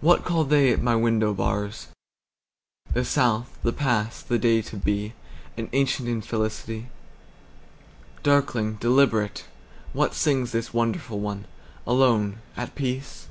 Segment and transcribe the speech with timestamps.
[0.00, 1.86] What call they at my window bars?
[2.92, 5.12] The South, the past, the day to be,
[5.56, 6.88] An ancient infelicity.
[8.24, 9.44] Darkling, deliberate,
[9.92, 11.44] what singsThis wonderful one,
[11.86, 13.28] alone, at peace?